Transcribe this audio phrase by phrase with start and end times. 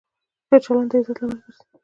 [0.47, 1.61] ښه چلند د عزت لامل ګرځي.